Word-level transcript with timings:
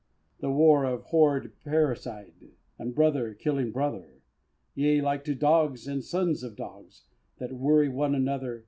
A 0.41 0.49
war 0.49 0.83
of 0.85 1.03
horrid 1.03 1.51
parricide, 1.63 2.53
And 2.79 2.95
brother 2.95 3.35
killing 3.35 3.71
brother; 3.71 4.23
Yea, 4.73 4.99
like 4.99 5.23
to 5.25 5.35
"dogs 5.35 5.85
and 5.87 6.03
sons 6.03 6.41
of 6.41 6.55
dogs" 6.55 7.03
That 7.37 7.53
worry 7.53 7.87
one 7.87 8.15
another. 8.15 8.59